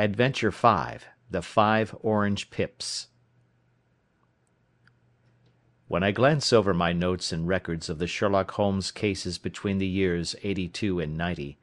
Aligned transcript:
ADVENTURE 0.00 0.52
V 0.52 1.04
THE 1.28 1.42
FIVE 1.42 1.92
ORANGE 2.02 2.50
PIPS 2.50 3.08
When 5.88 6.04
I 6.04 6.12
glance 6.12 6.52
over 6.52 6.72
my 6.72 6.92
notes 6.92 7.32
and 7.32 7.48
records 7.48 7.88
of 7.88 7.98
the 7.98 8.06
Sherlock 8.06 8.52
Holmes 8.52 8.92
cases 8.92 9.38
between 9.38 9.78
the 9.78 9.88
years 9.88 10.36
'82 10.44 11.00
and 11.00 11.18
'90, 11.18 11.58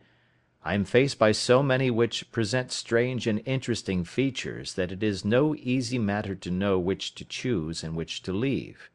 I 0.64 0.74
am 0.74 0.84
faced 0.84 1.18
by 1.18 1.32
so 1.32 1.64
many 1.64 1.90
which 1.90 2.30
present 2.34 2.74
strange 2.74 3.26
and 3.26 3.42
interesting 3.46 4.04
features 4.04 4.74
that 4.74 4.92
it 4.92 5.02
is 5.02 5.24
no 5.24 5.56
easy 5.56 5.98
matter 5.98 6.36
to 6.36 6.52
know 6.52 6.78
which 6.78 7.16
to 7.16 7.24
choose 7.24 7.86
and 7.86 7.96
which 7.96 8.22
to 8.24 8.34
leave. 8.34 8.90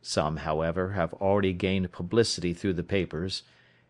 Some, 0.00 0.38
however, 0.38 0.92
have 0.92 1.12
already 1.12 1.52
gained 1.52 1.92
publicity 1.92 2.54
through 2.54 2.72
the 2.72 2.82
papers, 2.82 3.42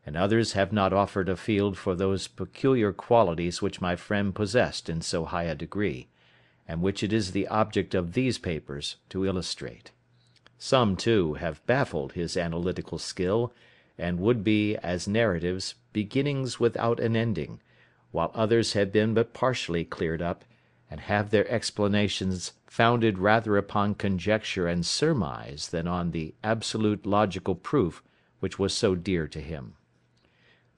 and 0.06 0.16
others 0.16 0.52
have 0.52 0.72
not 0.72 0.92
offered 0.92 1.28
a 1.28 1.36
field 1.36 1.76
for 1.76 1.94
those 1.94 2.26
peculiar 2.26 2.92
qualities 2.92 3.60
which 3.60 3.80
my 3.80 3.94
friend 3.94 4.34
possessed 4.34 4.88
in 4.88 5.00
so 5.00 5.26
high 5.26 5.44
a 5.44 5.54
degree, 5.54 6.08
and 6.66 6.80
which 6.80 7.02
it 7.02 7.12
is 7.12 7.32
the 7.32 7.46
object 7.48 7.94
of 7.94 8.12
these 8.12 8.38
papers 8.38 8.96
to 9.08 9.26
illustrate. 9.26 9.90
Some, 10.58 10.96
too, 10.96 11.34
have 11.34 11.64
baffled 11.66 12.12
his 12.12 12.36
analytical 12.36 12.98
skill, 12.98 13.52
and 13.98 14.18
would 14.18 14.42
be, 14.42 14.76
as 14.76 15.06
narratives, 15.06 15.74
beginnings 15.92 16.58
without 16.58 17.00
an 17.00 17.14
ending, 17.14 17.60
while 18.10 18.30
others 18.34 18.72
have 18.72 18.92
been 18.92 19.14
but 19.14 19.34
partially 19.34 19.84
cleared 19.84 20.22
up, 20.22 20.44
and 20.90 21.00
have 21.00 21.30
their 21.30 21.48
explanations 21.48 22.52
founded 22.66 23.18
rather 23.18 23.56
upon 23.56 23.94
conjecture 23.94 24.66
and 24.66 24.84
surmise 24.84 25.68
than 25.68 25.86
on 25.86 26.10
the 26.10 26.34
absolute 26.42 27.06
logical 27.06 27.54
proof 27.54 28.02
which 28.40 28.58
was 28.58 28.74
so 28.74 28.94
dear 28.94 29.28
to 29.28 29.40
him. 29.40 29.74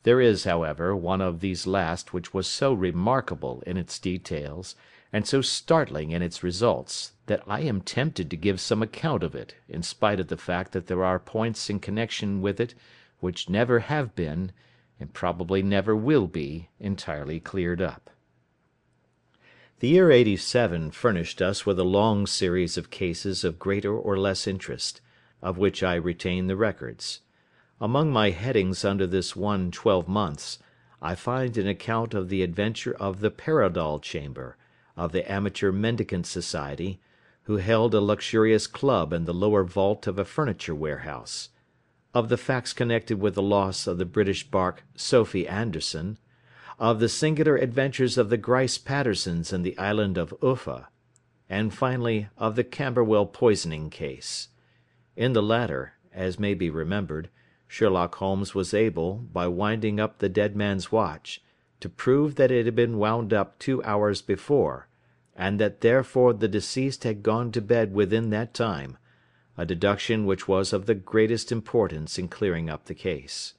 There 0.04 0.20
is, 0.20 0.44
however, 0.44 0.96
one 0.96 1.20
of 1.20 1.40
these 1.40 1.66
last 1.66 2.12
which 2.12 2.34
was 2.34 2.46
so 2.46 2.72
remarkable 2.72 3.62
in 3.66 3.76
its 3.76 3.98
details, 3.98 4.74
and 5.12 5.26
so 5.26 5.40
startling 5.40 6.10
in 6.10 6.22
its 6.22 6.42
results, 6.42 7.12
that 7.26 7.42
I 7.46 7.60
am 7.60 7.82
tempted 7.82 8.30
to 8.30 8.36
give 8.36 8.60
some 8.60 8.82
account 8.82 9.22
of 9.22 9.34
it, 9.34 9.54
in 9.68 9.82
spite 9.82 10.18
of 10.18 10.28
the 10.28 10.36
fact 10.36 10.72
that 10.72 10.86
there 10.86 11.04
are 11.04 11.18
points 11.18 11.70
in 11.70 11.78
connection 11.78 12.40
with 12.40 12.58
it 12.58 12.74
which 13.20 13.48
never 13.48 13.78
have 13.78 14.16
been, 14.16 14.50
and 14.98 15.12
probably 15.12 15.62
never 15.62 15.94
will 15.94 16.26
be, 16.26 16.68
entirely 16.80 17.38
cleared 17.38 17.80
up. 17.80 18.10
The 19.78 19.88
year 19.88 20.10
'87 20.10 20.90
furnished 20.92 21.40
us 21.40 21.64
with 21.64 21.78
a 21.78 21.84
long 21.84 22.26
series 22.26 22.76
of 22.76 22.90
cases 22.90 23.42
of 23.42 23.58
greater 23.58 23.96
or 23.96 24.16
less 24.16 24.46
interest, 24.46 25.00
of 25.40 25.58
which 25.58 25.82
I 25.82 25.94
retain 25.94 26.46
the 26.46 26.56
records. 26.56 27.20
Among 27.82 28.12
my 28.12 28.30
headings 28.30 28.84
under 28.84 29.08
this 29.08 29.34
one 29.34 29.72
twelve 29.72 30.06
months, 30.06 30.60
I 31.00 31.16
find 31.16 31.58
an 31.58 31.66
account 31.66 32.14
of 32.14 32.28
the 32.28 32.44
adventure 32.44 32.94
of 32.94 33.18
the 33.18 33.28
Paradol 33.28 33.98
Chamber, 34.00 34.56
of 34.96 35.10
the 35.10 35.28
Amateur 35.28 35.72
Mendicant 35.72 36.24
Society, 36.24 37.00
who 37.42 37.56
held 37.56 37.92
a 37.92 38.00
luxurious 38.00 38.68
club 38.68 39.12
in 39.12 39.24
the 39.24 39.34
lower 39.34 39.64
vault 39.64 40.06
of 40.06 40.16
a 40.16 40.24
furniture 40.24 40.76
warehouse; 40.76 41.48
of 42.14 42.28
the 42.28 42.36
facts 42.36 42.72
connected 42.72 43.18
with 43.20 43.34
the 43.34 43.42
loss 43.42 43.88
of 43.88 43.98
the 43.98 44.04
British 44.06 44.48
barque 44.48 44.84
Sophy 44.94 45.48
Anderson; 45.48 46.18
of 46.78 47.00
the 47.00 47.08
singular 47.08 47.56
adventures 47.56 48.16
of 48.16 48.30
the 48.30 48.36
Grice 48.36 48.78
Patersons 48.78 49.52
in 49.52 49.62
the 49.64 49.76
island 49.76 50.16
of 50.16 50.32
Uffa; 50.40 50.86
and, 51.50 51.74
finally, 51.74 52.28
of 52.38 52.54
the 52.54 52.62
Camberwell 52.62 53.26
poisoning 53.26 53.90
case. 53.90 54.50
In 55.16 55.32
the 55.32 55.42
latter, 55.42 55.94
as 56.12 56.38
may 56.38 56.54
be 56.54 56.70
remembered. 56.70 57.28
Sherlock 57.74 58.16
Holmes 58.16 58.54
was 58.54 58.74
able, 58.74 59.14
by 59.32 59.48
winding 59.48 59.98
up 59.98 60.18
the 60.18 60.28
dead 60.28 60.54
man's 60.54 60.92
watch, 60.92 61.40
to 61.80 61.88
prove 61.88 62.34
that 62.34 62.50
it 62.50 62.66
had 62.66 62.76
been 62.76 62.98
wound 62.98 63.32
up 63.32 63.58
two 63.58 63.82
hours 63.82 64.20
before, 64.20 64.88
and 65.34 65.58
that 65.58 65.80
therefore 65.80 66.34
the 66.34 66.48
deceased 66.48 67.04
had 67.04 67.22
gone 67.22 67.50
to 67.52 67.62
bed 67.62 67.94
within 67.94 68.28
that 68.28 68.52
time, 68.52 68.98
a 69.56 69.64
deduction 69.64 70.26
which 70.26 70.46
was 70.46 70.74
of 70.74 70.84
the 70.84 70.94
greatest 70.94 71.50
importance 71.50 72.18
in 72.18 72.28
clearing 72.28 72.68
up 72.68 72.84
the 72.84 72.94
case. 72.94 73.54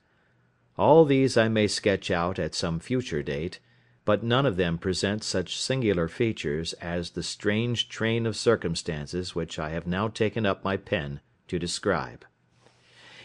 All 0.78 1.06
these 1.06 1.36
I 1.36 1.48
may 1.48 1.66
sketch 1.66 2.12
out 2.12 2.38
at 2.38 2.54
some 2.54 2.80
future 2.80 3.24
date, 3.24 3.58
but 4.06 4.22
none 4.22 4.46
of 4.46 4.58
them 4.58 4.78
present 4.78 5.24
such 5.24 5.58
singular 5.58 6.08
features 6.08 6.74
as 6.74 7.10
the 7.10 7.24
strange 7.24 7.90
train 7.90 8.28
of 8.28 8.36
circumstances 8.36 9.34
which 9.34 9.58
I 9.58 9.72
have 9.72 9.88
now 9.88 10.08
taken 10.08 10.46
up 10.46 10.64
my 10.64 10.78
pen 10.78 11.22
to 11.48 11.58
describe. 11.58 12.26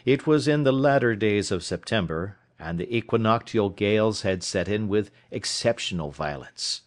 It 0.08 0.26
was 0.26 0.48
in 0.48 0.62
the 0.64 0.72
latter 0.72 1.14
days 1.14 1.50
of 1.50 1.62
September, 1.62 2.38
and 2.58 2.80
the 2.80 2.96
equinoctial 2.96 3.68
gales 3.68 4.22
had 4.22 4.42
set 4.42 4.66
in 4.66 4.88
with 4.88 5.10
exceptional 5.30 6.12
violence. 6.12 6.80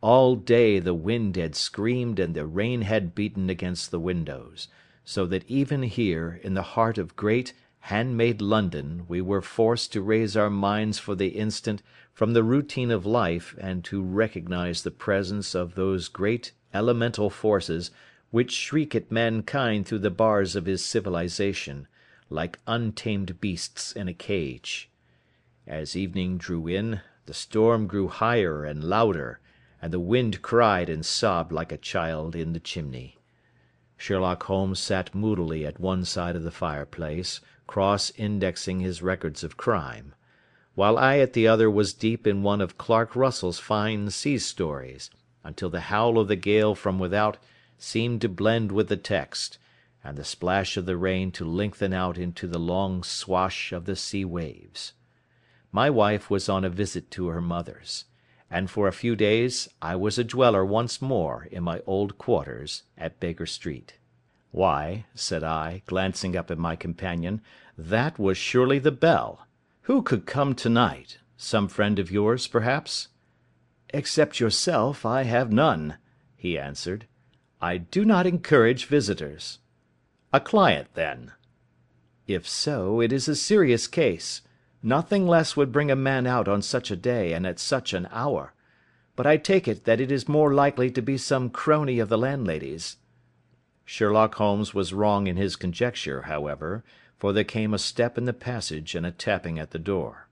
All 0.00 0.34
day 0.34 0.80
the 0.80 0.92
wind 0.92 1.36
had 1.36 1.54
screamed 1.54 2.18
and 2.18 2.34
the 2.34 2.44
rain 2.44 2.82
had 2.82 3.14
beaten 3.14 3.48
against 3.48 3.92
the 3.92 4.00
windows, 4.00 4.66
so 5.04 5.26
that 5.26 5.48
even 5.48 5.84
here, 5.84 6.40
in 6.42 6.54
the 6.54 6.74
heart 6.74 6.98
of 6.98 7.14
great, 7.14 7.52
hand 7.82 8.16
made 8.16 8.42
London, 8.42 9.04
we 9.06 9.20
were 9.20 9.42
forced 9.42 9.92
to 9.92 10.02
raise 10.02 10.36
our 10.36 10.50
minds 10.50 10.98
for 10.98 11.14
the 11.14 11.38
instant 11.38 11.84
from 12.12 12.32
the 12.32 12.42
routine 12.42 12.90
of 12.90 13.06
life 13.06 13.54
and 13.60 13.84
to 13.84 14.02
recognise 14.02 14.82
the 14.82 14.90
presence 14.90 15.54
of 15.54 15.76
those 15.76 16.08
great 16.08 16.50
elemental 16.74 17.30
forces 17.30 17.92
which 18.32 18.50
shriek 18.50 18.96
at 18.96 19.12
mankind 19.12 19.86
through 19.86 20.00
the 20.00 20.10
bars 20.10 20.56
of 20.56 20.66
his 20.66 20.84
civilisation 20.84 21.86
like 22.28 22.58
untamed 22.66 23.40
beasts 23.40 23.92
in 23.92 24.08
a 24.08 24.12
cage. 24.12 24.90
As 25.66 25.94
evening 25.94 26.38
drew 26.38 26.66
in, 26.66 27.00
the 27.26 27.34
storm 27.34 27.86
grew 27.86 28.08
higher 28.08 28.64
and 28.64 28.82
louder, 28.82 29.38
and 29.80 29.92
the 29.92 30.00
wind 30.00 30.42
cried 30.42 30.88
and 30.88 31.06
sobbed 31.06 31.52
like 31.52 31.70
a 31.70 31.76
child 31.76 32.34
in 32.34 32.52
the 32.52 32.60
chimney. 32.60 33.18
Sherlock 33.96 34.42
Holmes 34.44 34.80
sat 34.80 35.14
moodily 35.14 35.64
at 35.64 35.78
one 35.78 36.04
side 36.04 36.34
of 36.34 36.42
the 36.42 36.50
fireplace, 36.50 37.40
cross 37.66 38.10
indexing 38.16 38.80
his 38.80 39.02
records 39.02 39.44
of 39.44 39.56
crime; 39.56 40.14
while 40.74 40.98
I 40.98 41.18
at 41.18 41.32
the 41.32 41.46
other 41.46 41.70
was 41.70 41.94
deep 41.94 42.26
in 42.26 42.42
one 42.42 42.60
of 42.60 42.76
Clark 42.76 43.14
Russell's 43.14 43.58
fine 43.58 44.10
sea 44.10 44.38
stories, 44.38 45.10
until 45.44 45.70
the 45.70 45.80
howl 45.80 46.18
of 46.18 46.28
the 46.28 46.36
gale 46.36 46.74
from 46.74 46.98
without 46.98 47.38
seemed 47.78 48.20
to 48.22 48.28
blend 48.28 48.72
with 48.72 48.88
the 48.88 48.96
text 48.96 49.58
and 50.06 50.16
the 50.16 50.24
splash 50.24 50.76
of 50.76 50.86
the 50.86 50.96
rain 50.96 51.32
to 51.32 51.44
lengthen 51.44 51.92
out 51.92 52.16
into 52.16 52.46
the 52.46 52.60
long 52.60 53.02
swash 53.02 53.72
of 53.72 53.86
the 53.86 53.96
sea 53.96 54.24
waves. 54.24 54.92
My 55.72 55.90
wife 55.90 56.30
was 56.30 56.48
on 56.48 56.64
a 56.64 56.70
visit 56.70 57.10
to 57.10 57.26
her 57.26 57.40
mother's, 57.40 58.04
and 58.48 58.70
for 58.70 58.86
a 58.86 58.92
few 58.92 59.16
days 59.16 59.68
I 59.82 59.96
was 59.96 60.16
a 60.16 60.22
dweller 60.22 60.64
once 60.64 61.02
more 61.02 61.48
in 61.50 61.64
my 61.64 61.80
old 61.86 62.18
quarters 62.18 62.84
at 62.96 63.18
Baker 63.18 63.46
Street. 63.46 63.98
"Why," 64.52 65.06
said 65.16 65.42
I, 65.42 65.82
glancing 65.86 66.36
up 66.36 66.52
at 66.52 66.56
my 66.56 66.76
companion, 66.76 67.42
"that 67.76 68.16
was 68.16 68.38
surely 68.38 68.78
the 68.78 68.92
bell. 68.92 69.48
Who 69.82 70.02
could 70.02 70.24
come 70.24 70.54
to 70.54 70.68
night? 70.68 71.18
Some 71.36 71.66
friend 71.66 71.98
of 71.98 72.12
yours, 72.12 72.46
perhaps?" 72.46 73.08
"Except 73.88 74.38
yourself, 74.38 75.04
I 75.04 75.24
have 75.24 75.50
none," 75.50 75.98
he 76.36 76.56
answered. 76.56 77.08
"I 77.60 77.78
do 77.78 78.04
not 78.04 78.24
encourage 78.24 78.86
visitors." 78.86 79.58
"A 80.32 80.40
client, 80.40 80.88
then?" 80.94 81.30
"If 82.26 82.48
so, 82.48 83.00
it 83.00 83.12
is 83.12 83.28
a 83.28 83.36
serious 83.36 83.86
case. 83.86 84.42
Nothing 84.82 85.28
less 85.28 85.56
would 85.56 85.70
bring 85.70 85.88
a 85.88 85.94
man 85.94 86.26
out 86.26 86.48
on 86.48 86.62
such 86.62 86.90
a 86.90 86.96
day 86.96 87.32
and 87.32 87.46
at 87.46 87.60
such 87.60 87.92
an 87.92 88.08
hour. 88.10 88.52
But 89.14 89.28
I 89.28 89.36
take 89.36 89.68
it 89.68 89.84
that 89.84 90.00
it 90.00 90.10
is 90.10 90.28
more 90.28 90.52
likely 90.52 90.90
to 90.90 91.00
be 91.00 91.16
some 91.16 91.48
crony 91.48 92.00
of 92.00 92.08
the 92.08 92.18
landlady's." 92.18 92.96
Sherlock 93.84 94.34
Holmes 94.34 94.74
was 94.74 94.92
wrong 94.92 95.28
in 95.28 95.36
his 95.36 95.54
conjecture, 95.54 96.22
however, 96.22 96.82
for 97.16 97.32
there 97.32 97.44
came 97.44 97.72
a 97.72 97.78
step 97.78 98.18
in 98.18 98.24
the 98.24 98.32
passage 98.32 98.96
and 98.96 99.06
a 99.06 99.12
tapping 99.12 99.60
at 99.60 99.70
the 99.70 99.78
door. 99.78 100.28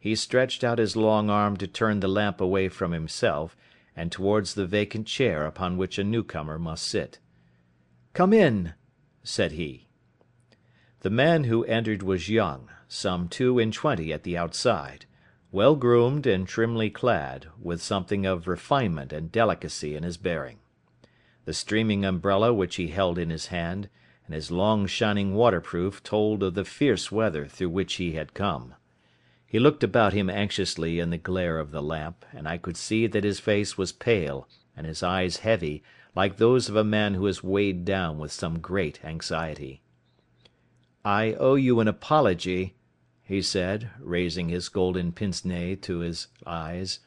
He 0.00 0.16
stretched 0.16 0.64
out 0.64 0.78
his 0.80 0.96
long 0.96 1.30
arm 1.30 1.56
to 1.58 1.68
turn 1.68 2.00
the 2.00 2.08
lamp 2.08 2.40
away 2.40 2.68
from 2.68 2.90
himself, 2.90 3.56
and 3.94 4.10
towards 4.10 4.54
the 4.54 4.66
vacant 4.66 5.06
chair 5.06 5.46
upon 5.46 5.76
which 5.76 5.96
a 5.96 6.02
newcomer 6.02 6.58
must 6.58 6.84
sit. 6.88 7.20
"Come 8.14 8.32
in!" 8.32 8.74
Said 9.28 9.52
he. 9.52 9.86
The 11.00 11.10
man 11.10 11.44
who 11.44 11.62
entered 11.64 12.02
was 12.02 12.30
young, 12.30 12.70
some 12.88 13.28
two 13.28 13.58
and 13.58 13.72
twenty 13.72 14.10
at 14.10 14.22
the 14.22 14.38
outside, 14.38 15.04
well 15.52 15.76
groomed 15.76 16.26
and 16.26 16.48
trimly 16.48 16.88
clad, 16.88 17.46
with 17.60 17.82
something 17.82 18.24
of 18.24 18.48
refinement 18.48 19.12
and 19.12 19.30
delicacy 19.30 19.94
in 19.94 20.02
his 20.02 20.16
bearing. 20.16 20.58
The 21.44 21.52
streaming 21.52 22.06
umbrella 22.06 22.54
which 22.54 22.76
he 22.76 22.88
held 22.88 23.18
in 23.18 23.28
his 23.28 23.48
hand, 23.48 23.90
and 24.24 24.34
his 24.34 24.50
long 24.50 24.86
shining 24.86 25.34
waterproof 25.34 26.02
told 26.02 26.42
of 26.42 26.54
the 26.54 26.64
fierce 26.64 27.12
weather 27.12 27.46
through 27.46 27.68
which 27.68 27.94
he 27.96 28.12
had 28.12 28.32
come. 28.32 28.76
He 29.46 29.58
looked 29.58 29.84
about 29.84 30.14
him 30.14 30.30
anxiously 30.30 30.98
in 31.00 31.10
the 31.10 31.18
glare 31.18 31.58
of 31.58 31.70
the 31.70 31.82
lamp, 31.82 32.24
and 32.32 32.48
I 32.48 32.56
could 32.56 32.78
see 32.78 33.06
that 33.06 33.24
his 33.24 33.40
face 33.40 33.76
was 33.76 33.92
pale 33.92 34.48
and 34.74 34.86
his 34.86 35.02
eyes 35.02 35.38
heavy 35.38 35.82
like 36.18 36.36
those 36.36 36.68
of 36.68 36.74
a 36.74 36.82
man 36.82 37.14
who 37.14 37.28
is 37.28 37.44
weighed 37.44 37.84
down 37.84 38.18
with 38.18 38.32
some 38.32 38.58
great 38.58 38.98
anxiety. 39.04 39.80
"I 41.04 41.34
owe 41.34 41.54
you 41.54 41.78
an 41.78 41.86
apology," 41.86 42.74
he 43.22 43.40
said, 43.40 43.90
raising 44.00 44.48
his 44.48 44.68
golden 44.68 45.12
pince 45.12 45.44
nez 45.44 45.78
to 45.82 46.00
his 46.00 46.26
eyes. 46.44 46.98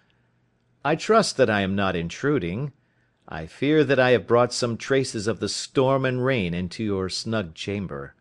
I 0.86 0.96
trust 0.96 1.36
that 1.36 1.50
I 1.50 1.60
am 1.60 1.76
not 1.76 1.94
intruding. 1.94 2.72
I 3.28 3.48
fear 3.48 3.84
that 3.84 4.00
I 4.00 4.12
have 4.12 4.26
brought 4.26 4.54
some 4.54 4.78
traces 4.78 5.28
of 5.28 5.42
the 5.42 5.50
storm 5.50 6.06
and 6.06 6.24
rain 6.24 6.54
into 6.54 6.82
your 6.82 7.10
snug 7.10 7.54
chamber." 7.54 8.16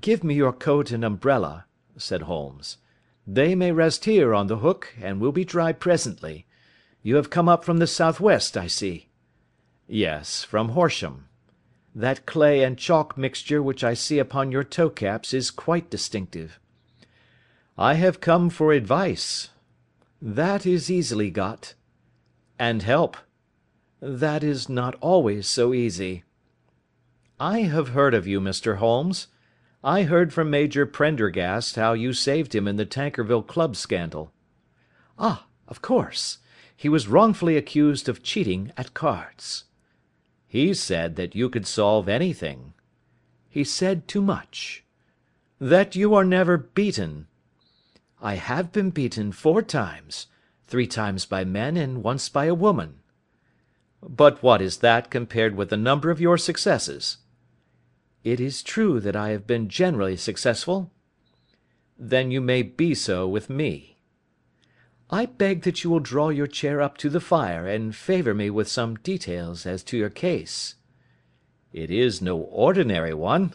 "Give 0.00 0.24
me 0.24 0.34
your 0.34 0.54
coat 0.54 0.92
and 0.92 1.04
umbrella," 1.04 1.66
said 1.98 2.22
Holmes. 2.22 2.78
"They 3.26 3.54
may 3.54 3.70
rest 3.70 4.06
here 4.06 4.32
on 4.32 4.46
the 4.46 4.60
hook, 4.64 4.94
and 4.98 5.20
will 5.20 5.30
be 5.30 5.44
dry 5.44 5.72
presently. 5.72 6.46
You 7.02 7.16
have 7.16 7.28
come 7.28 7.50
up 7.50 7.64
from 7.66 7.76
the 7.76 7.86
south 7.86 8.18
west, 8.18 8.56
I 8.56 8.66
see." 8.66 9.10
"Yes, 9.86 10.42
from 10.42 10.70
Horsham." 10.70 11.28
"That 11.94 12.26
clay 12.26 12.64
and 12.64 12.76
chalk 12.76 13.18
mixture 13.18 13.62
which 13.62 13.84
I 13.84 13.94
see 13.94 14.18
upon 14.18 14.50
your 14.50 14.64
toe 14.64 14.88
caps 14.88 15.32
is 15.34 15.50
quite 15.52 15.90
distinctive." 15.90 16.58
"I 17.76 17.94
have 17.94 18.20
come 18.20 18.48
for 18.48 18.72
advice." 18.72 19.50
"That 20.22 20.64
is 20.64 20.90
easily 20.90 21.30
got." 21.30 21.74
"And 22.58 22.82
help." 22.82 23.18
"That 24.00 24.42
is 24.42 24.68
not 24.70 24.96
always 25.02 25.46
so 25.46 25.74
easy." 25.74 26.24
"I 27.38 27.60
have 27.60 27.90
heard 27.90 28.14
of 28.14 28.26
you, 28.26 28.40
Mr. 28.40 28.78
Holmes. 28.78 29.28
I 29.84 30.04
heard 30.04 30.32
from 30.32 30.50
Major 30.50 30.86
Prendergast 30.86 31.76
how 31.76 31.92
you 31.92 32.14
saved 32.14 32.54
him 32.54 32.66
in 32.66 32.76
the 32.76 32.86
Tankerville 32.86 33.46
Club 33.46 33.76
scandal." 33.76 34.32
"Ah, 35.18 35.46
of 35.68 35.82
course. 35.82 36.38
He 36.74 36.88
was 36.88 37.06
wrongfully 37.06 37.56
accused 37.56 38.08
of 38.08 38.22
cheating 38.22 38.72
at 38.78 38.94
cards." 38.94 39.64
"He 40.54 40.72
said 40.72 41.16
that 41.16 41.34
you 41.34 41.50
could 41.50 41.66
solve 41.66 42.08
anything." 42.08 42.74
"He 43.50 43.64
said 43.64 44.06
too 44.06 44.22
much." 44.22 44.84
"That 45.58 45.96
you 45.96 46.14
are 46.14 46.22
never 46.22 46.56
beaten." 46.56 47.26
"I 48.22 48.36
have 48.36 48.70
been 48.70 48.90
beaten 48.90 49.32
four 49.32 49.62
times, 49.62 50.28
three 50.68 50.86
times 50.86 51.26
by 51.26 51.42
men 51.42 51.76
and 51.76 52.04
once 52.04 52.28
by 52.28 52.44
a 52.44 52.54
woman." 52.54 53.00
"But 54.00 54.44
what 54.44 54.62
is 54.62 54.78
that 54.78 55.10
compared 55.10 55.56
with 55.56 55.70
the 55.70 55.76
number 55.76 56.12
of 56.12 56.20
your 56.20 56.38
successes?" 56.38 57.16
"It 58.22 58.38
is 58.38 58.62
true 58.62 59.00
that 59.00 59.16
I 59.16 59.30
have 59.30 59.48
been 59.48 59.68
generally 59.68 60.16
successful." 60.16 60.92
"Then 61.98 62.30
you 62.30 62.40
may 62.40 62.62
be 62.62 62.94
so 62.94 63.26
with 63.26 63.50
me." 63.50 63.93
"I 65.10 65.26
beg 65.26 65.62
that 65.62 65.84
you 65.84 65.90
will 65.90 66.00
draw 66.00 66.30
your 66.30 66.46
chair 66.46 66.80
up 66.80 66.96
to 66.98 67.10
the 67.10 67.20
fire 67.20 67.66
and 67.66 67.94
favour 67.94 68.32
me 68.32 68.48
with 68.48 68.68
some 68.68 68.96
details 68.96 69.66
as 69.66 69.82
to 69.84 69.98
your 69.98 70.08
case." 70.08 70.76
"It 71.74 71.90
is 71.90 72.22
no 72.22 72.38
ordinary 72.38 73.12
one." 73.12 73.52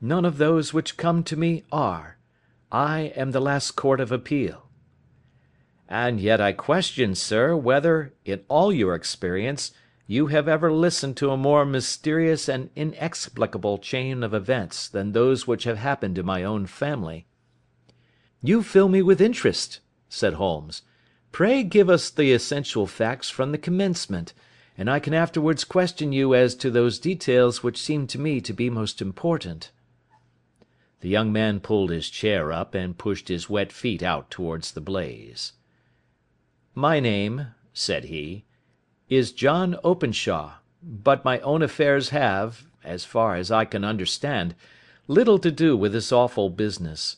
"None 0.00 0.24
of 0.24 0.38
those 0.38 0.72
which 0.72 0.96
come 0.96 1.24
to 1.24 1.36
me 1.36 1.64
are. 1.72 2.16
I 2.70 3.12
am 3.16 3.32
the 3.32 3.40
last 3.40 3.72
court 3.72 4.00
of 4.00 4.12
appeal." 4.12 4.68
"And 5.88 6.20
yet 6.20 6.40
I 6.40 6.52
question, 6.52 7.14
sir, 7.16 7.56
whether, 7.56 8.14
in 8.24 8.44
all 8.48 8.72
your 8.72 8.94
experience, 8.94 9.72
you 10.06 10.28
have 10.28 10.46
ever 10.48 10.72
listened 10.72 11.16
to 11.18 11.30
a 11.30 11.36
more 11.36 11.64
mysterious 11.66 12.48
and 12.48 12.70
inexplicable 12.76 13.78
chain 13.78 14.22
of 14.22 14.32
events 14.32 14.88
than 14.88 15.12
those 15.12 15.46
which 15.46 15.64
have 15.64 15.78
happened 15.78 16.18
in 16.18 16.24
my 16.24 16.44
own 16.44 16.66
family." 16.66 17.26
"You 18.40 18.62
fill 18.62 18.88
me 18.88 19.02
with 19.02 19.20
interest," 19.20 19.80
said 20.14 20.34
Holmes. 20.34 20.82
"Pray 21.32 21.62
give 21.62 21.88
us 21.88 22.10
the 22.10 22.32
essential 22.32 22.86
facts 22.86 23.30
from 23.30 23.50
the 23.50 23.56
commencement, 23.56 24.34
and 24.76 24.90
I 24.90 25.00
can 25.00 25.14
afterwards 25.14 25.64
question 25.64 26.12
you 26.12 26.34
as 26.34 26.54
to 26.56 26.70
those 26.70 26.98
details 26.98 27.62
which 27.62 27.80
seem 27.80 28.06
to 28.08 28.18
me 28.18 28.42
to 28.42 28.52
be 28.52 28.68
most 28.68 29.00
important." 29.00 29.70
The 31.00 31.08
young 31.08 31.32
man 31.32 31.60
pulled 31.60 31.88
his 31.90 32.10
chair 32.10 32.52
up, 32.52 32.74
and 32.74 32.98
pushed 32.98 33.28
his 33.28 33.48
wet 33.48 33.72
feet 33.72 34.02
out 34.02 34.30
towards 34.30 34.72
the 34.72 34.82
blaze. 34.82 35.54
"My 36.74 37.00
name," 37.00 37.46
said 37.72 38.04
he, 38.04 38.44
"is 39.08 39.32
John 39.32 39.76
Openshaw, 39.82 40.56
but 40.82 41.24
my 41.24 41.40
own 41.40 41.62
affairs 41.62 42.10
have, 42.10 42.66
as 42.84 43.06
far 43.06 43.34
as 43.34 43.50
I 43.50 43.64
can 43.64 43.82
understand, 43.82 44.54
little 45.08 45.38
to 45.38 45.50
do 45.50 45.74
with 45.74 45.94
this 45.94 46.12
awful 46.12 46.50
business. 46.50 47.16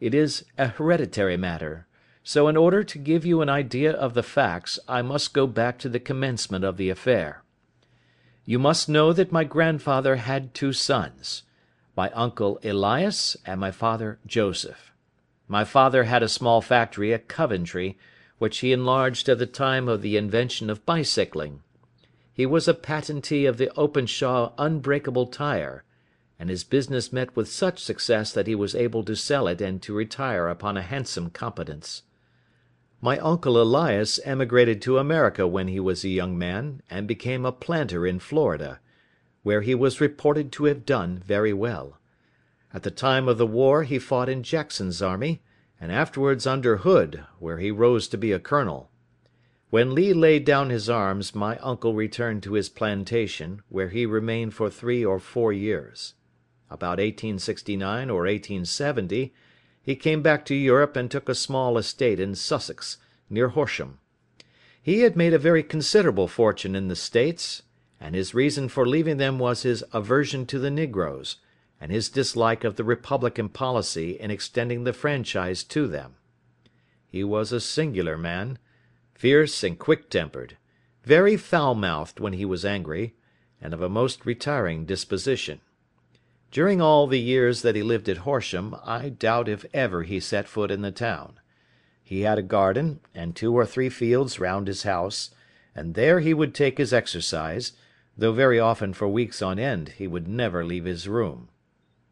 It 0.00 0.14
is 0.14 0.46
a 0.56 0.68
hereditary 0.68 1.36
matter, 1.36 1.86
so 2.24 2.46
in 2.48 2.56
order 2.56 2.84
to 2.84 2.98
give 2.98 3.24
you 3.24 3.40
an 3.40 3.48
idea 3.48 3.92
of 3.92 4.14
the 4.14 4.22
facts 4.22 4.78
I 4.88 5.02
must 5.02 5.34
go 5.34 5.46
back 5.46 5.78
to 5.80 5.88
the 5.88 6.00
commencement 6.00 6.64
of 6.64 6.76
the 6.76 6.88
affair. 6.88 7.42
You 8.44 8.58
must 8.58 8.88
know 8.88 9.12
that 9.12 9.32
my 9.32 9.44
grandfather 9.44 10.16
had 10.16 10.54
two 10.54 10.72
sons 10.72 11.42
my 11.94 12.10
uncle 12.10 12.58
Elias 12.64 13.36
and 13.44 13.60
my 13.60 13.70
father 13.70 14.18
Joseph. 14.26 14.92
My 15.46 15.64
father 15.64 16.04
had 16.04 16.22
a 16.22 16.28
small 16.28 16.62
factory 16.62 17.12
at 17.12 17.28
Coventry, 17.28 17.98
which 18.38 18.58
he 18.58 18.72
enlarged 18.72 19.28
at 19.28 19.38
the 19.38 19.46
time 19.46 19.88
of 19.88 20.00
the 20.00 20.16
invention 20.16 20.70
of 20.70 20.86
bicycling. 20.86 21.60
He 22.32 22.46
was 22.46 22.66
a 22.66 22.74
patentee 22.74 23.44
of 23.44 23.58
the 23.58 23.70
Openshaw 23.76 24.52
unbreakable 24.56 25.26
tyre, 25.26 25.84
and 26.38 26.48
his 26.48 26.64
business 26.64 27.12
met 27.12 27.36
with 27.36 27.50
such 27.50 27.78
success 27.78 28.32
that 28.32 28.46
he 28.46 28.54
was 28.54 28.74
able 28.74 29.04
to 29.04 29.14
sell 29.14 29.46
it 29.46 29.60
and 29.60 29.82
to 29.82 29.92
retire 29.92 30.48
upon 30.48 30.78
a 30.78 30.82
handsome 30.82 31.28
competence. 31.28 32.02
My 33.04 33.18
uncle 33.18 33.60
Elias 33.60 34.20
emigrated 34.24 34.80
to 34.82 34.96
America 34.96 35.46
when 35.46 35.66
he 35.66 35.80
was 35.80 36.04
a 36.04 36.08
young 36.08 36.38
man, 36.38 36.82
and 36.88 37.06
became 37.08 37.44
a 37.44 37.50
planter 37.50 38.06
in 38.06 38.20
Florida 38.20 38.80
where 39.42 39.62
he 39.62 39.74
was 39.74 40.00
reported 40.00 40.52
to 40.52 40.66
have 40.66 40.86
done 40.86 41.18
very 41.18 41.52
well. 41.52 41.98
At 42.72 42.84
the 42.84 42.90
time 42.90 43.28
of 43.28 43.38
the 43.38 43.46
war 43.46 43.82
he 43.82 43.98
fought 43.98 44.28
in 44.28 44.42
Jackson's 44.42 45.02
army, 45.02 45.42
and 45.80 45.90
afterwards 45.90 46.46
under 46.46 46.78
Hood, 46.78 47.24
where 47.38 47.58
he 47.58 47.70
rose 47.70 48.06
to 48.08 48.16
be 48.16 48.30
a 48.30 48.38
colonel. 48.38 48.88
When 49.70 49.94
Lee 49.94 50.12
laid 50.12 50.44
down 50.44 50.70
his 50.70 50.88
arms 50.88 51.34
my 51.34 51.56
uncle 51.58 51.94
returned 51.94 52.42
to 52.44 52.52
his 52.52 52.68
plantation, 52.68 53.62
where 53.68 53.88
he 53.88 54.06
remained 54.06 54.54
for 54.54 54.70
three 54.70 55.04
or 55.04 55.18
four 55.18 55.52
years. 55.52 56.14
About 56.70 56.98
1869 56.98 58.10
or 58.10 58.20
1870 58.20 59.34
he 59.82 59.96
came 59.96 60.22
back 60.22 60.44
to 60.44 60.54
Europe 60.54 60.96
and 60.96 61.10
took 61.10 61.28
a 61.28 61.34
small 61.34 61.76
estate 61.76 62.20
in 62.20 62.34
Sussex, 62.34 62.98
near 63.28 63.48
Horsham. 63.48 63.98
He 64.80 65.00
had 65.00 65.16
made 65.16 65.34
a 65.34 65.38
very 65.38 65.62
considerable 65.62 66.28
fortune 66.28 66.74
in 66.74 66.88
the 66.88 66.96
States, 66.96 67.62
and 68.00 68.14
his 68.14 68.34
reason 68.34 68.68
for 68.68 68.86
leaving 68.86 69.16
them 69.16 69.38
was 69.38 69.62
his 69.62 69.84
aversion 69.92 70.46
to 70.46 70.58
the 70.58 70.70
negroes, 70.70 71.36
and 71.80 71.90
his 71.90 72.08
dislike 72.08 72.62
of 72.62 72.76
the 72.76 72.84
Republican 72.84 73.48
policy 73.48 74.18
in 74.18 74.30
extending 74.30 74.84
the 74.84 74.92
franchise 74.92 75.64
to 75.64 75.88
them. 75.88 76.14
He 77.06 77.24
was 77.24 77.52
a 77.52 77.60
singular 77.60 78.16
man, 78.16 78.58
fierce 79.14 79.62
and 79.62 79.78
quick 79.78 80.08
tempered, 80.08 80.56
very 81.04 81.36
foul 81.36 81.74
mouthed 81.74 82.20
when 82.20 82.34
he 82.34 82.44
was 82.44 82.64
angry, 82.64 83.14
and 83.60 83.74
of 83.74 83.82
a 83.82 83.88
most 83.88 84.24
retiring 84.24 84.84
disposition. 84.84 85.60
During 86.52 86.82
all 86.82 87.06
the 87.06 87.18
years 87.18 87.62
that 87.62 87.74
he 87.76 87.82
lived 87.82 88.10
at 88.10 88.18
Horsham 88.18 88.76
I 88.84 89.08
doubt 89.08 89.48
if 89.48 89.64
ever 89.72 90.02
he 90.02 90.20
set 90.20 90.46
foot 90.46 90.70
in 90.70 90.82
the 90.82 90.92
town. 90.92 91.40
He 92.04 92.20
had 92.20 92.38
a 92.38 92.42
garden 92.42 93.00
and 93.14 93.34
two 93.34 93.54
or 93.54 93.64
three 93.64 93.88
fields 93.88 94.38
round 94.38 94.68
his 94.68 94.82
house, 94.82 95.30
and 95.74 95.94
there 95.94 96.20
he 96.20 96.34
would 96.34 96.54
take 96.54 96.76
his 96.76 96.92
exercise, 96.92 97.72
though 98.18 98.32
very 98.32 98.60
often 98.60 98.92
for 98.92 99.08
weeks 99.08 99.40
on 99.40 99.58
end 99.58 99.94
he 99.96 100.06
would 100.06 100.28
never 100.28 100.62
leave 100.62 100.84
his 100.84 101.08
room. 101.08 101.48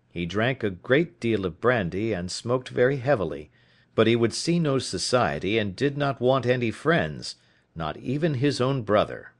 He 0.08 0.24
drank 0.24 0.64
a 0.64 0.70
great 0.70 1.20
deal 1.20 1.44
of 1.44 1.60
brandy 1.60 2.14
and 2.14 2.32
smoked 2.32 2.70
very 2.70 2.96
heavily, 2.96 3.50
but 3.94 4.06
he 4.06 4.16
would 4.16 4.32
see 4.32 4.58
no 4.58 4.78
society 4.78 5.58
and 5.58 5.76
did 5.76 5.98
not 5.98 6.18
want 6.18 6.46
any 6.46 6.70
friends, 6.70 7.34
not 7.74 7.98
even 7.98 8.32
his 8.32 8.58
own 8.58 8.84
brother. 8.84 9.32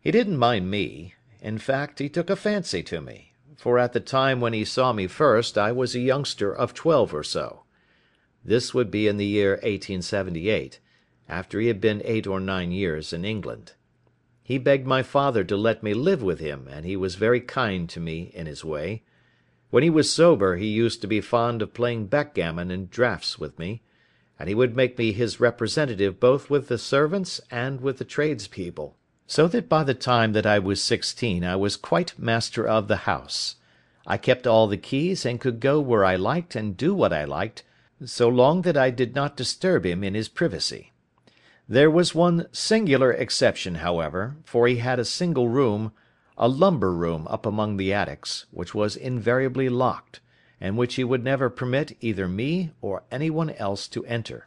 He 0.00 0.10
didn't 0.10 0.38
mind 0.38 0.68
me; 0.68 1.14
in 1.40 1.58
fact, 1.58 2.00
he 2.00 2.08
took 2.08 2.28
a 2.28 2.34
fancy 2.34 2.82
to 2.82 3.00
me, 3.00 3.27
for 3.58 3.76
at 3.76 3.92
the 3.92 4.00
time 4.00 4.40
when 4.40 4.52
he 4.52 4.64
saw 4.64 4.92
me 4.92 5.08
first 5.08 5.58
I 5.58 5.72
was 5.72 5.94
a 5.94 6.00
youngster 6.00 6.54
of 6.54 6.74
twelve 6.74 7.12
or 7.12 7.24
so. 7.24 7.64
This 8.44 8.72
would 8.72 8.88
be 8.88 9.08
in 9.08 9.16
the 9.16 9.26
year 9.26 9.54
1878, 9.54 10.78
after 11.28 11.58
he 11.58 11.66
had 11.66 11.80
been 11.80 12.00
eight 12.04 12.26
or 12.26 12.38
nine 12.38 12.70
years 12.70 13.12
in 13.12 13.24
England. 13.24 13.72
He 14.44 14.58
begged 14.58 14.86
my 14.86 15.02
father 15.02 15.42
to 15.42 15.56
let 15.56 15.82
me 15.82 15.92
live 15.92 16.22
with 16.22 16.38
him, 16.38 16.68
and 16.70 16.86
he 16.86 16.96
was 16.96 17.16
very 17.16 17.40
kind 17.40 17.88
to 17.90 18.00
me 18.00 18.30
in 18.32 18.46
his 18.46 18.64
way. 18.64 19.02
When 19.70 19.82
he 19.82 19.90
was 19.90 20.10
sober 20.10 20.56
he 20.56 20.68
used 20.68 21.00
to 21.00 21.08
be 21.08 21.20
fond 21.20 21.60
of 21.60 21.74
playing 21.74 22.06
backgammon 22.06 22.70
and 22.70 22.88
draughts 22.88 23.40
with 23.40 23.58
me, 23.58 23.82
and 24.38 24.48
he 24.48 24.54
would 24.54 24.76
make 24.76 24.96
me 24.96 25.10
his 25.10 25.40
representative 25.40 26.20
both 26.20 26.48
with 26.48 26.68
the 26.68 26.78
servants 26.78 27.40
and 27.50 27.80
with 27.80 27.98
the 27.98 28.04
tradespeople, 28.04 28.96
so 29.30 29.46
that 29.46 29.68
by 29.68 29.84
the 29.84 29.94
time 29.94 30.32
that 30.32 30.46
I 30.46 30.58
was 30.58 30.82
sixteen 30.82 31.44
I 31.44 31.54
was 31.54 31.76
quite 31.76 32.18
master 32.18 32.66
of 32.66 32.88
the 32.88 33.04
house. 33.06 33.56
I 34.06 34.16
kept 34.16 34.46
all 34.46 34.66
the 34.66 34.78
keys 34.78 35.26
and 35.26 35.38
could 35.38 35.60
go 35.60 35.80
where 35.80 36.02
I 36.02 36.16
liked 36.16 36.56
and 36.56 36.78
do 36.78 36.94
what 36.94 37.12
I 37.12 37.24
liked, 37.24 37.62
so 38.04 38.26
long 38.26 38.62
that 38.62 38.76
I 38.76 38.88
did 38.88 39.14
not 39.14 39.36
disturb 39.36 39.84
him 39.84 40.02
in 40.02 40.14
his 40.14 40.30
privacy. 40.30 40.92
There 41.68 41.90
was 41.90 42.14
one 42.14 42.46
singular 42.52 43.12
exception, 43.12 43.76
however, 43.76 44.36
for 44.44 44.66
he 44.66 44.76
had 44.76 44.98
a 44.98 45.04
single 45.04 45.50
room, 45.50 45.92
a 46.38 46.48
lumber 46.48 46.94
room 46.94 47.28
up 47.28 47.44
among 47.44 47.76
the 47.76 47.92
attics, 47.92 48.46
which 48.50 48.74
was 48.74 48.96
invariably 48.96 49.68
locked, 49.68 50.20
and 50.58 50.78
which 50.78 50.94
he 50.94 51.04
would 51.04 51.22
never 51.22 51.50
permit 51.50 51.98
either 52.00 52.26
me 52.26 52.70
or 52.80 53.02
any 53.10 53.28
one 53.28 53.50
else 53.50 53.86
to 53.88 54.06
enter. 54.06 54.46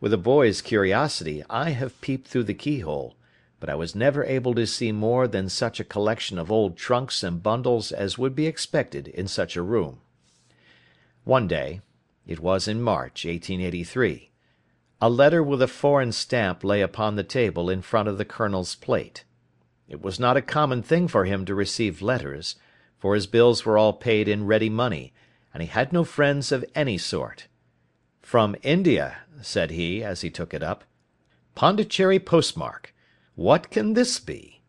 With 0.00 0.14
a 0.14 0.18
boy's 0.18 0.62
curiosity, 0.62 1.44
I 1.50 1.70
have 1.70 2.00
peeped 2.00 2.26
through 2.26 2.44
the 2.44 2.54
keyhole, 2.54 3.16
but 3.62 3.70
I 3.70 3.76
was 3.76 3.94
never 3.94 4.24
able 4.24 4.56
to 4.56 4.66
see 4.66 4.90
more 4.90 5.28
than 5.28 5.48
such 5.48 5.78
a 5.78 5.84
collection 5.84 6.36
of 6.36 6.50
old 6.50 6.76
trunks 6.76 7.22
and 7.22 7.40
bundles 7.40 7.92
as 7.92 8.18
would 8.18 8.34
be 8.34 8.48
expected 8.48 9.06
in 9.06 9.28
such 9.28 9.54
a 9.54 9.62
room. 9.62 10.00
One 11.22 11.46
day—it 11.46 12.40
was 12.40 12.66
in 12.66 12.82
March, 12.82 13.22
1883—a 13.22 15.08
letter 15.08 15.44
with 15.44 15.62
a 15.62 15.68
foreign 15.68 16.10
stamp 16.10 16.64
lay 16.64 16.80
upon 16.80 17.14
the 17.14 17.22
table 17.22 17.70
in 17.70 17.82
front 17.82 18.08
of 18.08 18.18
the 18.18 18.24
Colonel's 18.24 18.74
plate. 18.74 19.22
It 19.88 20.02
was 20.02 20.18
not 20.18 20.36
a 20.36 20.42
common 20.42 20.82
thing 20.82 21.06
for 21.06 21.24
him 21.24 21.44
to 21.44 21.54
receive 21.54 22.02
letters, 22.02 22.56
for 22.98 23.14
his 23.14 23.28
bills 23.28 23.64
were 23.64 23.78
all 23.78 23.92
paid 23.92 24.26
in 24.26 24.44
ready 24.44 24.70
money, 24.70 25.12
and 25.54 25.62
he 25.62 25.68
had 25.68 25.92
no 25.92 26.02
friends 26.02 26.50
of 26.50 26.64
any 26.74 26.98
sort. 26.98 27.46
"From 28.22 28.56
India," 28.64 29.18
said 29.40 29.70
he, 29.70 30.02
as 30.02 30.22
he 30.22 30.30
took 30.30 30.52
it 30.52 30.64
up. 30.64 30.82
"Pondicherry 31.54 32.18
postmark. 32.18 32.92
What 33.34 33.70
can 33.70 33.94
this 33.94 34.20
be?" 34.20 34.60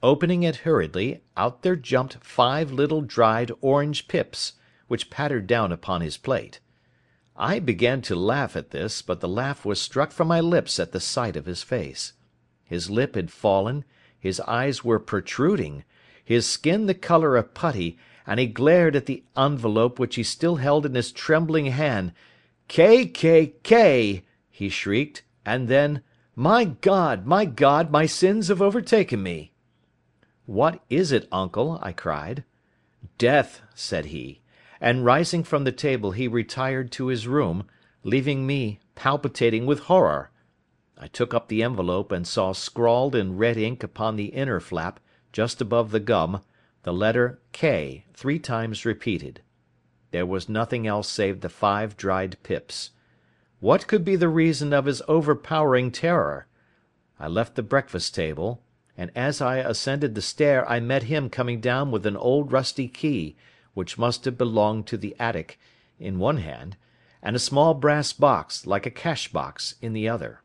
Opening 0.00 0.44
it 0.44 0.58
hurriedly, 0.58 1.22
out 1.36 1.62
there 1.62 1.74
jumped 1.74 2.22
five 2.22 2.70
little 2.70 3.00
dried 3.00 3.50
orange 3.60 4.06
pips, 4.06 4.52
which 4.86 5.10
pattered 5.10 5.48
down 5.48 5.72
upon 5.72 6.02
his 6.02 6.16
plate. 6.16 6.60
I 7.34 7.58
began 7.58 8.02
to 8.02 8.14
laugh 8.14 8.54
at 8.54 8.70
this, 8.70 9.02
but 9.02 9.18
the 9.18 9.28
laugh 9.28 9.64
was 9.64 9.80
struck 9.80 10.12
from 10.12 10.28
my 10.28 10.38
lips 10.38 10.78
at 10.78 10.92
the 10.92 11.00
sight 11.00 11.34
of 11.34 11.46
his 11.46 11.64
face. 11.64 12.12
His 12.62 12.88
lip 12.90 13.16
had 13.16 13.32
fallen, 13.32 13.84
his 14.16 14.38
eyes 14.42 14.84
were 14.84 15.00
protruding, 15.00 15.82
his 16.24 16.46
skin 16.46 16.86
the 16.86 16.94
colour 16.94 17.34
of 17.36 17.54
putty, 17.54 17.98
and 18.24 18.38
he 18.38 18.46
glared 18.46 18.94
at 18.94 19.06
the 19.06 19.24
envelope 19.36 19.98
which 19.98 20.14
he 20.14 20.22
still 20.22 20.56
held 20.56 20.86
in 20.86 20.94
his 20.94 21.10
trembling 21.10 21.66
hand. 21.66 22.12
"K 22.68 23.06
K 23.06 23.54
K!" 23.64 24.22
he 24.48 24.68
shrieked, 24.68 25.24
and 25.44 25.66
then. 25.66 26.04
My 26.38 26.64
God, 26.66 27.24
my 27.24 27.46
God, 27.46 27.90
my 27.90 28.04
sins 28.04 28.48
have 28.48 28.60
overtaken 28.60 29.22
me!" 29.22 29.54
"What 30.44 30.82
is 30.90 31.10
it, 31.10 31.26
uncle?' 31.32 31.78
I 31.80 31.92
cried. 31.92 32.44
"Death," 33.16 33.62
said 33.74 34.06
he; 34.06 34.42
and 34.78 35.02
rising 35.02 35.44
from 35.44 35.64
the 35.64 35.72
table 35.72 36.10
he 36.10 36.28
retired 36.28 36.92
to 36.92 37.06
his 37.06 37.26
room, 37.26 37.64
leaving 38.02 38.46
me 38.46 38.80
palpitating 38.94 39.64
with 39.64 39.84
horror. 39.84 40.30
I 40.98 41.06
took 41.06 41.32
up 41.32 41.48
the 41.48 41.62
envelope 41.62 42.12
and 42.12 42.28
saw 42.28 42.52
scrawled 42.52 43.14
in 43.14 43.38
red 43.38 43.56
ink 43.56 43.82
upon 43.82 44.16
the 44.16 44.26
inner 44.26 44.60
flap, 44.60 45.00
just 45.32 45.62
above 45.62 45.90
the 45.90 46.00
gum, 46.00 46.42
the 46.82 46.92
letter 46.92 47.40
K 47.52 48.04
three 48.12 48.38
times 48.38 48.84
repeated. 48.84 49.40
There 50.10 50.26
was 50.26 50.50
nothing 50.50 50.86
else 50.86 51.08
save 51.08 51.40
the 51.40 51.48
five 51.48 51.96
dried 51.96 52.36
pips. 52.42 52.90
What 53.60 53.86
could 53.86 54.04
be 54.04 54.16
the 54.16 54.28
reason 54.28 54.74
of 54.74 54.84
his 54.84 55.02
overpowering 55.08 55.90
terror? 55.90 56.46
I 57.18 57.26
left 57.26 57.54
the 57.54 57.62
breakfast 57.62 58.14
table, 58.14 58.60
and 58.98 59.10
as 59.14 59.40
I 59.40 59.56
ascended 59.56 60.14
the 60.14 60.20
stair 60.20 60.68
I 60.68 60.78
met 60.78 61.04
him 61.04 61.30
coming 61.30 61.62
down 61.62 61.90
with 61.90 62.04
an 62.04 62.18
old 62.18 62.52
rusty 62.52 62.86
key, 62.86 63.34
which 63.72 63.96
must 63.96 64.26
have 64.26 64.36
belonged 64.36 64.86
to 64.88 64.98
the 64.98 65.16
attic, 65.18 65.58
in 65.98 66.18
one 66.18 66.36
hand, 66.36 66.76
and 67.22 67.34
a 67.34 67.38
small 67.38 67.72
brass 67.72 68.12
box, 68.12 68.66
like 68.66 68.84
a 68.84 68.90
cash 68.90 69.28
box, 69.32 69.76
in 69.80 69.94
the 69.94 70.06
other. 70.06 70.42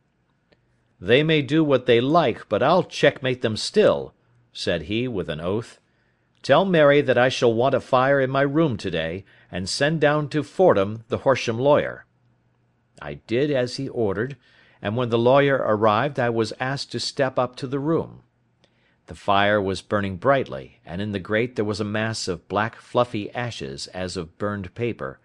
"They 1.02 1.22
may 1.22 1.42
do 1.42 1.66
what 1.66 1.88
they 1.88 2.00
like, 2.00 2.48
but 2.48 2.64
I'll 2.64 2.84
checkmate 2.84 3.42
them 3.42 3.58
still," 3.58 4.14
said 4.54 4.84
he, 4.84 5.10
with 5.10 5.30
an 5.30 5.42
oath. 5.42 5.82
"Tell 6.44 6.64
Mary 6.64 7.02
that 7.02 7.18
I 7.18 7.28
shall 7.28 7.54
want 7.54 7.76
a 7.76 7.82
fire 7.82 8.22
in 8.22 8.30
my 8.30 8.44
room 8.44 8.78
to 8.78 8.90
day, 8.90 9.26
and 9.52 9.68
send 9.68 10.00
down 10.00 10.30
to 10.30 10.44
Fordham 10.44 11.04
the 11.10 11.20
Horsham 11.20 11.60
lawyer. 11.60 12.06
I 13.02 13.16
did 13.16 13.50
as 13.50 13.78
he 13.78 13.90
ordered, 13.90 14.38
and 14.82 14.96
when 14.96 15.10
the 15.10 15.18
lawyer 15.18 15.58
arrived 15.58 16.20
I 16.20 16.30
was 16.30 16.54
asked 16.60 16.92
to 16.92 17.00
step 17.00 17.40
up 17.40 17.56
to 17.58 17.68
the 17.68 17.80
room. 17.80 18.22
The 19.08 19.16
fire 19.16 19.62
was 19.62 19.82
burning 19.82 20.18
brightly, 20.18 20.80
and 20.86 21.02
in 21.02 21.12
the 21.12 21.20
grate 21.20 21.56
there 21.56 21.66
was 21.66 21.80
a 21.80 21.84
mass 21.84 22.28
of 22.28 22.48
black 22.48 22.76
fluffy 22.76 23.30
ashes 23.32 23.88
as 23.88 24.16
of 24.16 24.38
burned 24.38 24.74
paper, 24.76 25.20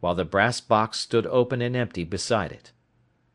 while 0.00 0.14
the 0.14 0.24
brass 0.24 0.60
box 0.60 1.00
stood 1.00 1.26
open 1.26 1.62
and 1.62 1.74
empty 1.74 2.04
beside 2.04 2.52
it. 2.52 2.72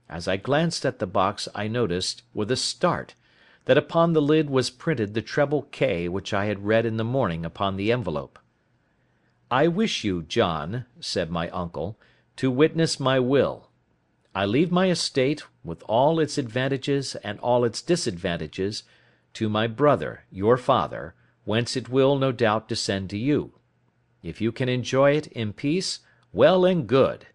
As 0.08 0.28
I 0.28 0.38
glanced 0.38 0.86
at 0.86 1.00
the 1.00 1.08
box 1.08 1.50
I 1.54 1.68
noticed, 1.68 2.24
with 2.34 2.52
a 2.52 2.56
start, 2.56 3.16
that 3.66 3.78
upon 3.78 4.14
the 4.14 4.22
lid 4.22 4.50
was 4.50 4.70
printed 4.70 5.14
the 5.14 5.22
treble 5.22 5.64
K 5.64 6.08
which 6.08 6.34
I 6.34 6.46
had 6.46 6.66
read 6.66 6.86
in 6.86 6.96
the 6.96 7.04
morning 7.04 7.44
upon 7.44 7.76
the 7.76 7.92
envelope. 7.92 8.40
"I 9.52 9.68
wish 9.68 10.06
you, 10.06 10.24
John," 10.24 10.86
said 11.02 11.30
my 11.30 11.50
uncle, 11.50 12.00
"to 12.38 12.50
witness 12.50 13.00
my 13.00 13.20
will. 13.20 13.67
I 14.38 14.46
leave 14.46 14.72
my 14.72 14.92
estate, 14.92 15.42
with 15.64 15.82
all 15.88 16.20
its 16.20 16.38
advantages 16.38 17.16
and 17.24 17.40
all 17.40 17.66
its 17.66 17.82
disadvantages, 17.82 18.84
to 19.34 19.50
my 19.50 19.66
brother, 19.66 20.26
your 20.30 20.58
father, 20.58 21.16
whence 21.44 21.76
it 21.76 21.90
will, 21.90 22.20
no 22.20 22.32
doubt, 22.32 22.68
descend 22.68 23.10
to 23.10 23.18
you. 23.18 23.54
If 24.22 24.40
you 24.40 24.52
can 24.52 24.70
enjoy 24.70 25.14
it 25.14 25.26
in 25.26 25.54
peace, 25.54 26.02
well 26.32 26.66
and 26.66 26.86
good. 26.86 27.26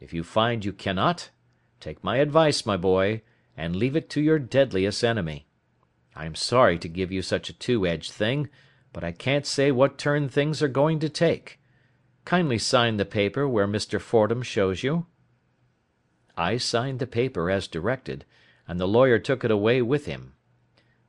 If 0.00 0.12
you 0.12 0.24
find 0.24 0.64
you 0.64 0.72
cannot, 0.72 1.30
take 1.78 2.02
my 2.02 2.16
advice, 2.16 2.66
my 2.66 2.76
boy, 2.76 3.22
and 3.56 3.76
leave 3.76 3.94
it 3.94 4.10
to 4.10 4.20
your 4.20 4.40
deadliest 4.40 5.04
enemy. 5.04 5.46
I 6.16 6.26
am 6.26 6.34
sorry 6.34 6.80
to 6.80 6.88
give 6.88 7.12
you 7.12 7.22
such 7.22 7.48
a 7.48 7.56
two 7.56 7.86
edged 7.86 8.10
thing, 8.10 8.48
but 8.92 9.04
I 9.04 9.12
can't 9.12 9.46
say 9.46 9.70
what 9.70 9.98
turn 9.98 10.28
things 10.28 10.64
are 10.64 10.78
going 10.82 10.98
to 10.98 11.08
take. 11.08 11.60
Kindly 12.24 12.58
sign 12.58 12.96
the 12.96 13.04
paper 13.04 13.48
where 13.48 13.68
Mr. 13.68 14.00
Fordham 14.00 14.42
shows 14.42 14.82
you. 14.82 15.06
I 16.36 16.56
signed 16.56 16.98
the 16.98 17.06
paper 17.06 17.50
as 17.50 17.66
directed, 17.66 18.24
and 18.68 18.78
the 18.78 18.88
lawyer 18.88 19.18
took 19.18 19.44
it 19.44 19.50
away 19.50 19.82
with 19.82 20.06
him. 20.06 20.34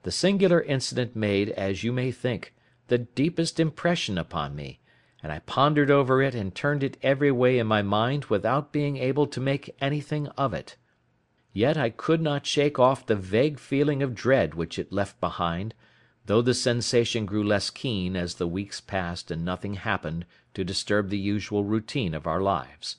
The 0.04 0.12
singular 0.12 0.62
incident 0.62 1.16
made, 1.16 1.50
as 1.50 1.84
you 1.84 1.92
may 1.92 2.12
think, 2.12 2.54
the 2.88 2.98
deepest 2.98 3.60
impression 3.60 4.18
upon 4.18 4.56
me, 4.56 4.80
and 5.22 5.32
I 5.32 5.40
pondered 5.40 5.92
over 5.92 6.22
it 6.22 6.34
and 6.34 6.54
turned 6.54 6.84
it 6.84 6.98
every 7.04 7.32
way 7.32 7.60
in 7.60 7.68
my 7.68 7.82
mind 7.82 8.26
without 8.26 8.72
being 8.72 8.98
able 8.98 9.28
to 9.28 9.40
make 9.40 9.76
anything 9.80 10.28
of 10.30 10.54
it. 10.54 10.76
Yet 11.54 11.78
I 11.78 11.90
could 11.90 12.22
not 12.22 12.46
shake 12.46 12.80
off 12.80 13.06
the 13.06 13.16
vague 13.16 13.60
feeling 13.60 14.02
of 14.02 14.16
dread 14.16 14.56
which 14.56 14.80
it 14.80 14.92
left 14.92 15.20
behind, 15.20 15.76
though 16.26 16.42
the 16.42 16.54
sensation 16.54 17.26
grew 17.26 17.44
less 17.44 17.70
keen 17.70 18.16
as 18.16 18.36
the 18.36 18.48
weeks 18.48 18.82
passed 18.82 19.30
and 19.32 19.46
nothing 19.46 19.76
happened 19.76 20.26
to 20.54 20.64
disturb 20.64 21.10
the 21.10 21.18
usual 21.18 21.64
routine 21.64 22.14
of 22.14 22.26
our 22.26 22.42
lives. 22.42 22.98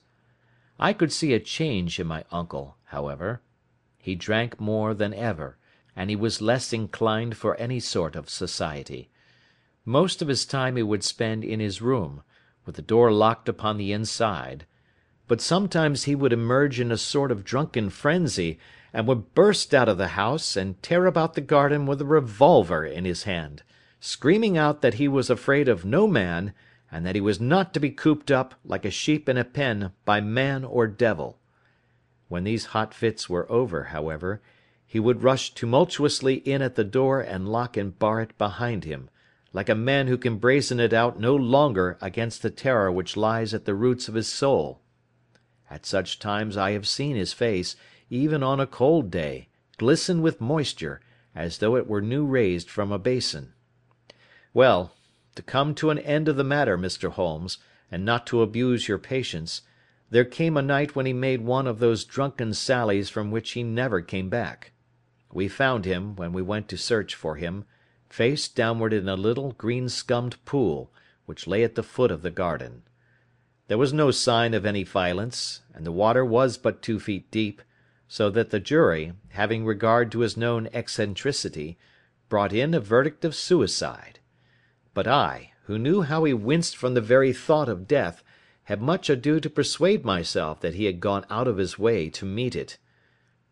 I 0.82 0.92
could 0.92 1.12
see 1.12 1.32
a 1.32 1.38
change 1.38 2.00
in 2.00 2.08
my 2.08 2.24
uncle, 2.32 2.76
however. 2.86 3.40
He 3.98 4.16
drank 4.16 4.58
more 4.60 4.94
than 4.94 5.14
ever, 5.14 5.56
and 5.94 6.10
he 6.10 6.16
was 6.16 6.42
less 6.42 6.72
inclined 6.72 7.36
for 7.36 7.54
any 7.54 7.78
sort 7.78 8.16
of 8.16 8.28
society. 8.28 9.08
Most 9.84 10.20
of 10.20 10.26
his 10.26 10.44
time 10.44 10.74
he 10.74 10.82
would 10.82 11.04
spend 11.04 11.44
in 11.44 11.60
his 11.60 11.80
room, 11.80 12.24
with 12.66 12.74
the 12.74 12.82
door 12.82 13.12
locked 13.12 13.48
upon 13.48 13.76
the 13.76 13.92
inside; 13.92 14.66
but 15.28 15.40
sometimes 15.40 16.02
he 16.02 16.16
would 16.16 16.32
emerge 16.32 16.80
in 16.80 16.90
a 16.90 16.98
sort 16.98 17.30
of 17.30 17.44
drunken 17.44 17.88
frenzy, 17.88 18.58
and 18.92 19.06
would 19.06 19.36
burst 19.36 19.72
out 19.72 19.88
of 19.88 19.98
the 19.98 20.18
house, 20.18 20.56
and 20.56 20.82
tear 20.82 21.06
about 21.06 21.34
the 21.34 21.40
garden 21.40 21.86
with 21.86 22.00
a 22.00 22.04
revolver 22.04 22.84
in 22.84 23.04
his 23.04 23.22
hand, 23.22 23.62
screaming 24.00 24.58
out 24.58 24.82
that 24.82 24.94
he 24.94 25.06
was 25.06 25.30
afraid 25.30 25.68
of 25.68 25.84
no 25.84 26.08
man, 26.08 26.52
and 26.92 27.06
that 27.06 27.14
he 27.14 27.20
was 27.22 27.40
not 27.40 27.72
to 27.72 27.80
be 27.80 27.90
cooped 27.90 28.30
up, 28.30 28.54
like 28.62 28.84
a 28.84 28.90
sheep 28.90 29.26
in 29.26 29.38
a 29.38 29.44
pen, 29.44 29.90
by 30.04 30.20
man 30.20 30.62
or 30.62 30.86
devil. 30.86 31.38
When 32.28 32.44
these 32.44 32.66
hot 32.66 32.92
fits 32.92 33.30
were 33.30 33.50
over, 33.50 33.84
however, 33.84 34.42
he 34.86 35.00
would 35.00 35.22
rush 35.22 35.54
tumultuously 35.54 36.36
in 36.46 36.60
at 36.60 36.74
the 36.74 36.84
door 36.84 37.22
and 37.22 37.48
lock 37.48 37.78
and 37.78 37.98
bar 37.98 38.20
it 38.20 38.36
behind 38.36 38.84
him, 38.84 39.08
like 39.54 39.70
a 39.70 39.74
man 39.74 40.06
who 40.06 40.18
can 40.18 40.36
brazen 40.36 40.78
it 40.78 40.92
out 40.92 41.18
no 41.18 41.34
longer 41.34 41.96
against 42.02 42.42
the 42.42 42.50
terror 42.50 42.92
which 42.92 43.16
lies 43.16 43.54
at 43.54 43.64
the 43.64 43.74
roots 43.74 44.06
of 44.06 44.14
his 44.14 44.28
soul. 44.28 44.82
At 45.70 45.86
such 45.86 46.18
times 46.18 46.58
I 46.58 46.72
have 46.72 46.86
seen 46.86 47.16
his 47.16 47.32
face, 47.32 47.74
even 48.10 48.42
on 48.42 48.60
a 48.60 48.66
cold 48.66 49.10
day, 49.10 49.48
glisten 49.78 50.20
with 50.20 50.42
moisture, 50.42 51.00
as 51.34 51.56
though 51.56 51.76
it 51.76 51.86
were 51.86 52.02
new 52.02 52.26
raised 52.26 52.68
from 52.68 52.92
a 52.92 52.98
basin. 52.98 53.54
Well! 54.52 54.92
To 55.36 55.42
come 55.42 55.74
to 55.76 55.90
an 55.90 55.98
end 55.98 56.28
of 56.28 56.36
the 56.36 56.44
matter, 56.44 56.76
Mr. 56.76 57.10
Holmes, 57.10 57.58
and 57.90 58.04
not 58.04 58.26
to 58.28 58.42
abuse 58.42 58.88
your 58.88 58.98
patience, 58.98 59.62
there 60.10 60.24
came 60.24 60.58
a 60.58 60.62
night 60.62 60.94
when 60.94 61.06
he 61.06 61.14
made 61.14 61.40
one 61.40 61.66
of 61.66 61.78
those 61.78 62.04
drunken 62.04 62.52
sallies 62.52 63.08
from 63.08 63.30
which 63.30 63.52
he 63.52 63.62
never 63.62 64.02
came 64.02 64.28
back. 64.28 64.72
We 65.32 65.48
found 65.48 65.86
him, 65.86 66.16
when 66.16 66.34
we 66.34 66.42
went 66.42 66.68
to 66.68 66.76
search 66.76 67.14
for 67.14 67.36
him, 67.36 67.64
face 68.10 68.46
downward 68.46 68.92
in 68.92 69.08
a 69.08 69.16
little, 69.16 69.52
green 69.52 69.88
scummed 69.88 70.44
pool, 70.44 70.92
which 71.24 71.46
lay 71.46 71.64
at 71.64 71.76
the 71.76 71.82
foot 71.82 72.10
of 72.10 72.20
the 72.20 72.30
garden. 72.30 72.82
There 73.68 73.78
was 73.78 73.94
no 73.94 74.10
sign 74.10 74.52
of 74.52 74.66
any 74.66 74.84
violence, 74.84 75.62
and 75.72 75.86
the 75.86 75.92
water 75.92 76.26
was 76.26 76.58
but 76.58 76.82
two 76.82 77.00
feet 77.00 77.30
deep, 77.30 77.62
so 78.06 78.28
that 78.28 78.50
the 78.50 78.60
jury, 78.60 79.14
having 79.30 79.64
regard 79.64 80.12
to 80.12 80.20
his 80.20 80.36
known 80.36 80.68
eccentricity, 80.74 81.78
brought 82.28 82.52
in 82.52 82.74
a 82.74 82.80
verdict 82.80 83.24
of 83.24 83.34
suicide. 83.34 84.18
But 84.94 85.06
I, 85.06 85.52
who 85.64 85.78
knew 85.78 86.02
how 86.02 86.24
he 86.24 86.34
winced 86.34 86.76
from 86.76 86.92
the 86.92 87.00
very 87.00 87.32
thought 87.32 87.68
of 87.68 87.88
death, 87.88 88.22
had 88.64 88.82
much 88.82 89.08
ado 89.08 89.40
to 89.40 89.48
persuade 89.48 90.04
myself 90.04 90.60
that 90.60 90.74
he 90.74 90.84
had 90.84 91.00
gone 91.00 91.24
out 91.30 91.48
of 91.48 91.56
his 91.56 91.78
way 91.78 92.10
to 92.10 92.26
meet 92.26 92.54
it. 92.54 92.76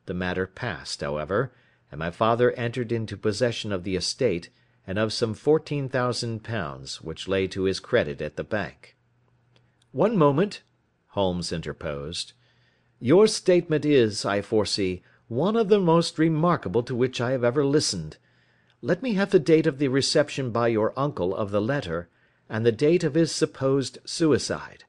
The 0.04 0.12
matter 0.12 0.46
passed, 0.46 1.00
however, 1.00 1.52
and 1.90 1.98
my 1.98 2.10
father 2.10 2.52
entered 2.52 2.92
into 2.92 3.16
possession 3.16 3.72
of 3.72 3.84
the 3.84 3.96
estate 3.96 4.50
and 4.86 4.98
of 4.98 5.12
some 5.12 5.34
£14,000 5.34 6.96
which 6.96 7.28
lay 7.28 7.46
to 7.48 7.62
his 7.64 7.80
credit 7.80 8.20
at 8.20 8.36
the 8.36 8.44
bank. 8.44 8.96
"One 9.92 10.16
moment," 10.16 10.62
Holmes 11.08 11.52
interposed. 11.52 12.34
"Your 12.98 13.26
statement 13.26 13.84
is, 13.84 14.24
I 14.24 14.42
foresee, 14.42 15.02
one 15.28 15.56
of 15.56 15.68
the 15.68 15.80
most 15.80 16.18
remarkable 16.18 16.82
to 16.82 16.94
which 16.94 17.20
I 17.20 17.30
have 17.30 17.44
ever 17.44 17.64
listened. 17.64 18.18
Let 18.82 19.02
me 19.02 19.12
have 19.14 19.30
the 19.30 19.38
date 19.38 19.66
of 19.66 19.78
the 19.78 19.88
reception 19.88 20.52
by 20.52 20.68
your 20.68 20.98
uncle 20.98 21.34
of 21.34 21.50
the 21.50 21.60
letter, 21.60 22.08
and 22.48 22.64
the 22.64 22.72
date 22.72 23.04
of 23.04 23.14
his 23.14 23.30
supposed 23.30 23.98
suicide." 24.06 24.84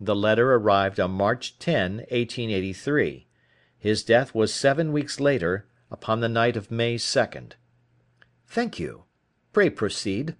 "The 0.00 0.16
letter 0.16 0.54
arrived 0.54 0.98
on 0.98 1.12
March 1.12 1.58
10, 1.60 1.98
1883. 2.10 3.28
His 3.78 4.02
death 4.02 4.34
was 4.34 4.52
seven 4.52 4.92
weeks 4.92 5.20
later, 5.20 5.68
upon 5.90 6.20
the 6.20 6.28
night 6.28 6.56
of 6.56 6.70
May 6.70 6.96
2nd." 6.96 7.54
"Thank 8.48 8.80
you. 8.80 9.04
Pray 9.52 9.70
proceed." 9.70 10.34